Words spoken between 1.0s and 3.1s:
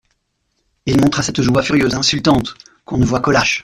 cette joie furieuse, insultante, qu'on ne